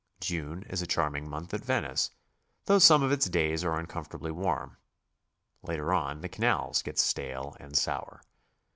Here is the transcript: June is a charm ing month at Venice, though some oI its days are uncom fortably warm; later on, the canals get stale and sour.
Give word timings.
June 0.19 0.63
is 0.63 0.81
a 0.81 0.87
charm 0.87 1.15
ing 1.15 1.29
month 1.29 1.53
at 1.53 1.63
Venice, 1.63 2.09
though 2.65 2.79
some 2.79 3.03
oI 3.03 3.11
its 3.11 3.29
days 3.29 3.63
are 3.63 3.79
uncom 3.79 4.03
fortably 4.07 4.31
warm; 4.31 4.77
later 5.61 5.93
on, 5.93 6.21
the 6.21 6.27
canals 6.27 6.81
get 6.81 6.97
stale 6.97 7.55
and 7.59 7.77
sour. 7.77 8.23